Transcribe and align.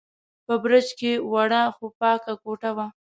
په 0.45 0.53
برج 0.63 0.87
کې 0.99 1.11
وړه، 1.31 1.63
خو 1.75 1.85
پاکه 1.99 2.33
کوټه 2.43 2.69
وه. 2.77 2.87